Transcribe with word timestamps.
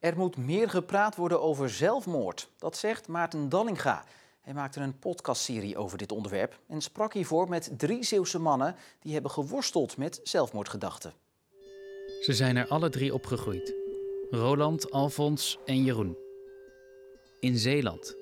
Er 0.00 0.16
moet 0.16 0.36
meer 0.36 0.70
gepraat 0.70 1.16
worden 1.16 1.40
over 1.40 1.70
zelfmoord. 1.70 2.48
Dat 2.58 2.76
zegt 2.76 3.08
Maarten 3.08 3.48
Dallinga. 3.48 4.04
Hij 4.40 4.54
maakte 4.54 4.80
een 4.80 4.98
podcastserie 4.98 5.76
over 5.76 5.98
dit 5.98 6.12
onderwerp 6.12 6.58
en 6.66 6.80
sprak 6.80 7.12
hiervoor 7.12 7.48
met 7.48 7.70
drie 7.76 8.04
Zeeuwse 8.04 8.38
mannen 8.38 8.76
die 9.00 9.12
hebben 9.12 9.30
geworsteld 9.30 9.96
met 9.96 10.20
zelfmoordgedachten. 10.22 11.12
Ze 12.20 12.32
zijn 12.32 12.56
er 12.56 12.68
alle 12.68 12.88
drie 12.88 13.14
opgegroeid: 13.14 13.74
Roland, 14.30 14.90
Alfons 14.90 15.58
en 15.64 15.84
Jeroen. 15.84 16.16
In 17.40 17.58
Zeeland, 17.58 18.16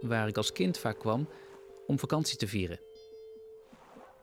waar 0.00 0.28
ik 0.28 0.36
als 0.36 0.52
kind 0.52 0.78
vaak 0.78 0.98
kwam 0.98 1.28
om 1.86 1.98
vakantie 1.98 2.36
te 2.36 2.48
vieren. 2.48 2.80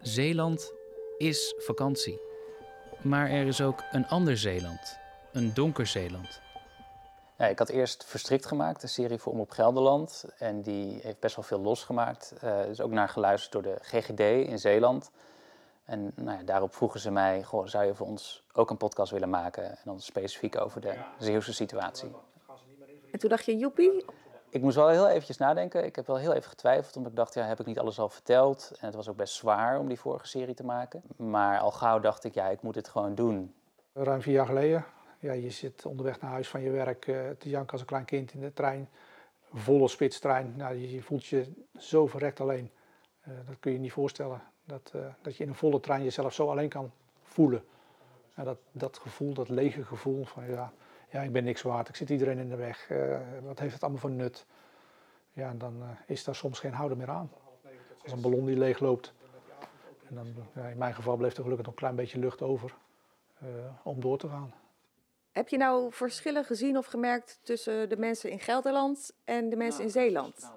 Zeeland 0.02 0.74
is 1.18 1.54
vakantie. 1.58 2.20
Maar 3.02 3.30
er 3.30 3.48
is 3.48 3.62
ook 3.62 3.84
een 3.92 4.08
ander 4.08 4.38
Zeeland, 4.38 4.98
een 5.32 5.54
donker 5.54 5.88
Zeeland. 5.88 6.46
Ja, 7.38 7.46
ik 7.46 7.59
had 7.59 7.70
eerst 7.70 8.05
Verstrikt 8.05 8.46
gemaakt, 8.46 8.84
een 8.84 8.90
serie 8.90 9.18
voor 9.18 9.32
Omroep 9.32 9.52
Gelderland. 9.52 10.26
En 10.38 10.62
die 10.62 11.00
heeft 11.04 11.20
best 11.20 11.36
wel 11.36 11.45
veel 11.45 11.59
losgemaakt. 11.59 12.34
Uh, 12.44 12.66
is 12.66 12.82
ook 12.82 12.91
naar 12.91 13.09
geluisterd 13.09 13.52
door 13.52 13.62
de 13.62 13.78
GGD 13.82 14.20
in 14.50 14.59
Zeeland. 14.59 15.12
En 15.86 16.12
nou 16.16 16.38
ja, 16.38 16.44
daarop 16.44 16.76
vroegen 16.76 17.00
ze 17.00 17.12
mij, 17.12 17.44
goh, 17.44 17.68
zou 17.68 17.86
je 17.86 17.95
voor 17.95 18.08
ons 18.08 18.44
ook 18.54 18.70
een 18.70 18.78
podcast 18.78 19.12
willen 19.12 19.30
maken? 19.30 19.64
En 19.64 19.78
dan 19.84 20.00
specifiek 20.00 20.62
over 20.62 20.81
de 20.81 20.94
Zeeuwse 21.20 21.54
situatie. 21.54 22.12
En 23.12 23.20
toen 23.20 23.30
dacht 23.30 23.45
je, 23.45 23.58
joepie? 23.58 24.06
Ik 24.50 24.62
moest 24.62 24.76
wel 24.76 24.88
heel 24.88 25.08
eventjes 25.08 25.38
nadenken. 25.38 25.86
Ik 25.86 25.95
heb 25.95 26.08
wel 26.08 26.17
heel 26.17 26.34
even 26.34 26.50
getwijfeld, 26.50 26.95
omdat 26.95 27.12
ik 27.12 27.17
dacht, 27.17 27.34
ja, 27.34 27.44
heb 27.44 27.59
ik 27.59 27.66
niet 27.66 27.80
alles 27.80 28.00
al 28.00 28.09
verteld? 28.09 28.72
En 28.80 28.86
het 28.86 28.95
was 28.95 29.09
ook 29.09 29.17
best 29.17 29.34
zwaar 29.34 29.80
om 29.80 29.88
die 29.88 30.00
vorige 30.00 30.28
serie 30.28 30.56
te 30.56 30.66
maken. 30.66 31.02
Maar 31.16 31.59
al 31.59 31.72
gauw 31.72 32.00
dacht 32.00 32.23
ik, 32.23 32.34
ja, 32.34 32.48
ik 32.48 32.62
moet 32.62 32.76
het 32.76 32.88
gewoon 32.88 33.16
doen. 33.16 33.54
Ruim 33.94 34.22
vier 34.22 34.34
jaar 34.34 34.45
geleden 34.45 34.86
ja, 35.27 35.34
je 35.34 35.49
zit 35.49 35.86
onderweg 35.86 36.22
naar 36.22 36.31
huis 36.31 36.48
van 36.48 36.62
je 36.62 36.70
werk 36.70 37.08
uh, 37.08 37.30
te 37.38 37.49
janken 37.49 37.72
als 37.72 37.81
een 37.81 37.88
klein 37.88 38.05
kind 38.05 38.34
in 38.34 38.40
de 38.41 38.54
trein. 38.54 38.89
Volle 39.53 39.88
spitstrein. 39.88 40.53
Nou, 40.56 40.75
je, 40.75 41.02
voelt 41.02 41.25
je 41.25 41.52
zo 41.78 42.08
verrekt 42.08 42.39
alleen. 42.39 42.72
Uh, 43.28 43.33
dat 43.48 43.55
kun 43.59 43.72
je 43.72 43.80
niet 43.80 43.92
voorstellen. 43.92 44.42
Dat, 44.64 44.92
uh, 44.95 45.05
dat 45.22 45.38
je 45.38 45.44
in 45.44 45.50
een 45.50 45.55
volle 45.55 45.80
trein 45.80 46.03
jezelf 46.03 46.33
zo 46.33 46.50
alleen 46.50 46.70
kan 46.70 46.92
voelen. 47.23 47.64
dat, 48.36 48.58
dat 48.72 48.98
gevoel, 48.98 49.33
dat 49.33 49.50
lege 49.50 49.83
gevoel 49.83 50.25
van 50.25 50.50
ja, 50.50 50.73
ja, 51.09 51.22
ik 51.22 51.31
ben 51.31 51.44
niks 51.44 51.61
waard. 51.61 51.89
Ik 51.89 51.95
zit 51.95 52.09
iedereen 52.09 52.38
in 52.38 52.50
de 52.50 52.55
weg. 52.55 52.92
wat 53.44 53.59
heeft 53.59 53.73
het 53.73 53.81
allemaal 53.81 54.02
voor 54.02 54.11
nut? 54.11 54.45
Ja, 55.33 55.53
dan 55.53 55.83
is 56.05 56.23
daar 56.23 56.36
soms 56.36 56.59
geen 56.59 56.73
houden 56.73 56.98
meer 56.98 57.09
aan. 57.09 57.31
Als 58.03 58.11
een 58.11 58.22
ballon 58.22 58.45
die 58.45 58.58
leeg 58.58 58.80
loopt. 58.80 59.14
En 60.09 60.16
dan, 60.16 60.28
ja, 60.55 60.67
in 60.67 60.78
mijn 60.78 60.94
geval 60.94 61.16
bleef 61.16 61.38
er 61.38 61.44
gelukkig 61.44 61.66
nog 61.66 61.73
een 61.73 61.80
klein 61.80 61.95
beetje 61.95 62.20
lucht 62.20 62.42
over 62.42 62.75
om 63.83 64.00
door 64.00 64.17
te 64.17 64.30
gaan. 64.30 64.53
Heb 65.38 65.49
je 65.49 65.57
nou 65.57 65.91
verschillen 65.91 66.45
gezien 66.45 66.77
of 66.77 66.85
gemerkt 66.85 67.39
tussen 67.43 67.89
de 67.89 67.97
mensen 67.97 68.30
in 68.30 68.39
Gelderland 68.39 69.13
en 69.23 69.49
de 69.49 69.55
mensen 69.55 69.83
in 69.83 69.89
Zeeland? 69.89 70.52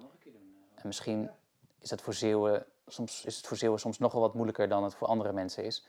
En 0.75 0.87
misschien 0.87 1.31
is 1.79 1.91
het 1.91 2.03
voor 2.03 2.15
Zeeuwen 2.15 2.67
soms, 2.87 3.25
is 3.25 3.37
het 3.37 3.47
voor 3.47 3.57
Zeeuwen 3.57 3.81
soms 3.81 3.99
nog 3.99 4.13
wel 4.13 4.21
wat 4.21 4.35
moeilijker 4.35 4.69
dan 4.69 4.85
het 4.85 4.95
voor 4.95 5.07
andere 5.07 5.33
mensen 5.33 5.65
is. 5.65 5.87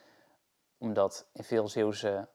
Omdat 0.78 1.28
in 1.34 1.44
veel 1.44 1.68
Zeeuwse 1.68 2.28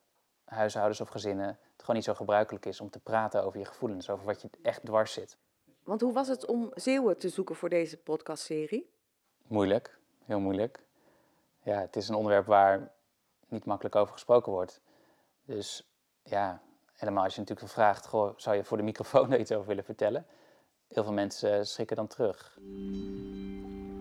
huishoudens 0.45 1.01
of 1.01 1.09
gezinnen 1.09 1.47
het 1.47 1.81
gewoon 1.81 1.97
niet 1.97 2.05
zo 2.05 2.15
gebruikelijk 2.15 2.67
is 2.67 2.81
om 2.81 2.91
te 2.91 3.01
praten 3.01 3.45
over 3.45 3.59
je 3.59 3.65
gevoelens, 3.65 4.11
over 4.11 4.27
wat 4.27 4.43
je 4.43 4.49
echt 4.63 4.85
dwars 4.85 5.13
zit. 5.13 5.37
Want 5.85 6.01
hoe 6.01 6.13
was 6.13 6.29
het 6.29 6.47
om 6.47 6.71
Zeeuwen 6.75 7.19
te 7.19 7.29
zoeken 7.29 7.57
voor 7.57 7.69
deze 7.69 7.97
podcastserie? 7.97 8.91
Moeilijk, 9.47 9.99
heel 10.25 10.41
moeilijk. 10.41 10.83
Ja, 11.63 11.81
het 11.81 11.97
is 11.97 12.09
een 12.09 12.15
onderwerp 12.15 12.47
waar 12.47 12.93
niet 13.49 13.65
makkelijk 13.65 13.97
over 13.97 14.13
gesproken 14.13 14.53
wordt. 14.53 14.81
Dus 15.45 15.91
ja, 16.27 16.61
helemaal 16.95 17.25
als 17.25 17.35
je 17.35 17.41
natuurlijk 17.41 17.69
vraagt, 17.69 18.07
goh, 18.07 18.33
zou 18.37 18.57
je 18.57 18.65
voor 18.65 18.77
de 18.77 18.83
microfoon 18.83 19.33
er 19.33 19.41
iets 19.41 19.53
over 19.53 19.67
willen 19.67 19.85
vertellen? 19.85 20.27
Heel 20.89 21.03
veel 21.03 21.13
mensen 21.13 21.59
eh, 21.59 21.65
schrikken 21.65 21.97
dan 21.97 22.07
terug. 22.07 22.59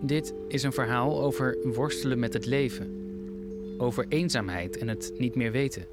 Dit 0.00 0.34
is 0.48 0.62
een 0.62 0.72
verhaal 0.72 1.20
over 1.20 1.58
worstelen 1.74 2.18
met 2.18 2.32
het 2.32 2.46
leven. 2.46 3.04
Over 3.78 4.08
eenzaamheid 4.08 4.78
en 4.78 4.88
het 4.88 5.12
niet 5.18 5.34
meer 5.34 5.52
weten. 5.52 5.86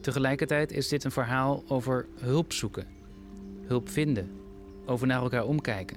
Tegelijkertijd 0.00 0.72
is 0.72 0.88
dit 0.88 1.04
een 1.04 1.10
verhaal 1.10 1.62
over 1.68 2.06
hulp 2.20 2.52
zoeken, 2.52 2.86
hulp 3.60 3.88
vinden, 3.88 4.40
over 4.86 5.06
naar 5.06 5.22
elkaar 5.22 5.44
omkijken. 5.44 5.96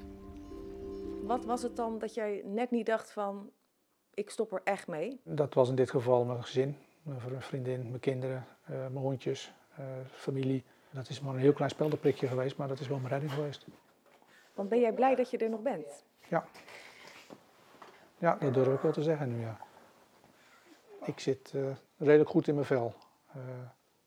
Wat 1.23 1.45
was 1.45 1.61
het 1.61 1.75
dan 1.75 1.99
dat 1.99 2.13
jij 2.13 2.41
net 2.45 2.71
niet 2.71 2.85
dacht 2.85 3.11
van, 3.11 3.49
ik 4.13 4.29
stop 4.29 4.51
er 4.51 4.61
echt 4.63 4.87
mee? 4.87 5.19
Dat 5.23 5.53
was 5.53 5.69
in 5.69 5.75
dit 5.75 5.89
geval 5.89 6.25
mijn 6.25 6.43
gezin 6.43 6.77
mijn 7.05 7.41
vriendin, 7.41 7.87
mijn 7.89 7.99
kinderen, 7.99 8.45
uh, 8.61 8.77
mijn 8.77 8.95
hondjes, 8.95 9.53
uh, 9.79 9.85
familie. 10.11 10.63
Dat 10.89 11.09
is 11.09 11.21
maar 11.21 11.33
een 11.33 11.39
heel 11.39 11.53
klein 11.53 11.69
speldenprikje 11.69 12.27
geweest, 12.27 12.57
maar 12.57 12.67
dat 12.67 12.79
is 12.79 12.87
wel 12.87 12.97
mijn 12.97 13.09
redding 13.09 13.31
geweest. 13.31 13.65
Want 14.53 14.69
ben 14.69 14.79
jij 14.79 14.93
blij 14.93 15.15
dat 15.15 15.29
je 15.29 15.37
er 15.37 15.49
nog 15.49 15.61
bent? 15.61 16.03
Ja. 16.27 16.45
Ja, 18.17 18.37
dat 18.39 18.53
durf 18.53 18.73
ik 18.73 18.79
wel 18.79 18.91
te 18.91 19.03
zeggen 19.03 19.29
nu, 19.29 19.41
ja. 19.41 19.57
Ik 21.03 21.19
zit 21.19 21.51
uh, 21.55 21.75
redelijk 21.97 22.29
goed 22.29 22.47
in 22.47 22.53
mijn 22.53 22.65
vel. 22.65 22.93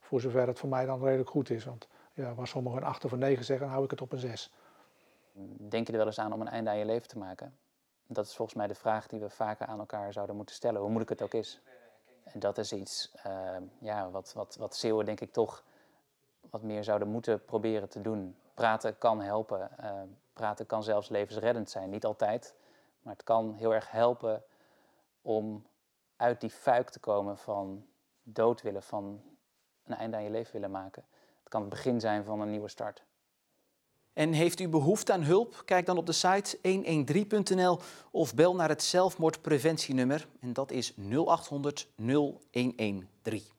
voor 0.00 0.20
zover 0.20 0.47
het 0.47 0.59
voor 0.59 0.69
mij 0.69 0.86
dan 0.86 1.04
redelijk 1.04 1.30
goed 1.30 1.50
is. 1.50 1.65
Want 1.65 1.88
ja, 2.12 2.34
waar 2.34 2.47
sommigen 2.47 2.78
een 2.78 2.88
8 2.88 3.04
of 3.04 3.12
een 3.12 3.19
9 3.19 3.44
zeggen, 3.44 3.65
dan 3.65 3.75
hou 3.75 3.84
ik 3.84 3.91
het 3.91 4.00
op 4.00 4.12
een 4.12 4.19
6. 4.19 4.53
Denk 5.69 5.86
je 5.86 5.92
er 5.92 5.98
wel 5.98 6.06
eens 6.06 6.19
aan 6.19 6.32
om 6.32 6.41
een 6.41 6.48
einde 6.48 6.70
aan 6.70 6.78
je 6.78 6.84
leven 6.84 7.09
te 7.09 7.19
maken? 7.19 7.59
Dat 8.06 8.26
is 8.26 8.36
volgens 8.36 8.56
mij 8.56 8.66
de 8.66 8.75
vraag 8.75 9.06
die 9.06 9.20
we 9.20 9.30
vaker 9.30 9.66
aan 9.66 9.78
elkaar 9.78 10.12
zouden 10.12 10.36
moeten 10.36 10.54
stellen, 10.54 10.80
hoe 10.80 10.88
moeilijk 10.88 11.10
het 11.10 11.22
ook 11.22 11.34
is. 11.34 11.60
En 12.33 12.41
dat 12.41 12.59
is 12.59 12.72
iets 12.72 13.12
uh, 13.27 13.56
ja, 13.78 14.11
wat, 14.11 14.33
wat, 14.33 14.56
wat 14.56 14.77
Zeeuwen 14.77 15.05
denk 15.05 15.21
ik 15.21 15.33
toch 15.33 15.65
wat 16.50 16.62
meer 16.62 16.84
zouden 16.84 17.09
moeten 17.09 17.44
proberen 17.44 17.89
te 17.89 18.00
doen. 18.00 18.37
Praten 18.55 18.99
kan 18.99 19.21
helpen. 19.21 19.71
Uh, 19.81 20.03
praten 20.33 20.66
kan 20.66 20.83
zelfs 20.83 21.09
levensreddend 21.09 21.71
zijn. 21.71 21.91
Niet 21.91 22.05
altijd, 22.05 22.55
maar 23.03 23.12
het 23.12 23.22
kan 23.22 23.55
heel 23.55 23.75
erg 23.75 23.91
helpen 23.91 24.43
om 25.22 25.66
uit 26.16 26.41
die 26.41 26.50
fuik 26.50 26.91
te 26.91 27.00
komen 27.00 27.39
van 27.39 27.87
dood 28.22 28.62
willen, 28.62 28.83
van 28.83 29.22
een 29.84 29.95
einde 29.95 30.16
aan 30.16 30.22
je 30.22 30.31
leven 30.31 30.53
willen 30.53 30.71
maken. 30.71 31.05
Het 31.39 31.49
kan 31.49 31.60
het 31.60 31.71
begin 31.71 32.00
zijn 32.00 32.25
van 32.25 32.41
een 32.41 32.50
nieuwe 32.50 32.69
start. 32.69 33.05
En 34.18 34.32
heeft 34.32 34.60
u 34.60 34.68
behoefte 34.68 35.12
aan 35.12 35.22
hulp? 35.22 35.62
Kijk 35.64 35.86
dan 35.86 35.96
op 35.96 36.06
de 36.06 36.12
site 36.12 36.58
113.nl 36.62 37.78
of 38.10 38.34
bel 38.34 38.54
naar 38.54 38.68
het 38.68 38.82
zelfmoordpreventienummer 38.82 40.28
en 40.40 40.52
dat 40.52 40.70
is 40.70 40.94
0800 40.96 41.88
0113. 41.96 43.57